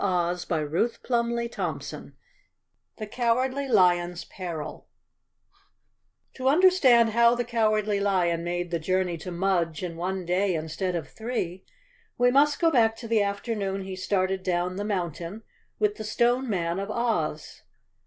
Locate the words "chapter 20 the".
1.49-3.05